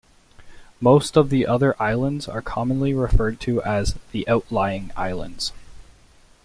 Most 0.79 1.15
of 1.15 1.29
the 1.29 1.45
other 1.45 1.79
islands 1.79 2.27
are 2.27 2.41
commonly 2.41 2.91
referred 2.91 3.39
to 3.41 3.61
as 3.61 3.93
the 4.13 4.27
"Outlying 4.27 4.89
Islands". 4.97 5.53